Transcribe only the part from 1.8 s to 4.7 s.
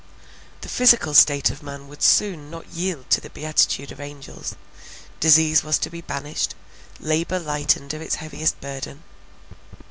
would soon not yield to the beatitude of angels;